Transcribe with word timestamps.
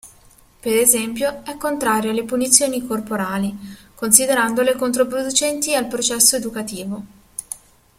Per 0.59 0.73
esempio 0.75 1.43
è 1.45 1.57
contrario 1.57 2.09
alle 2.09 2.23
punizioni 2.23 2.83
corporali, 2.83 3.55
considerandole 3.93 4.73
controproducenti 4.75 5.75
al 5.75 5.85
processo 5.87 6.35
educativo. 6.37 7.03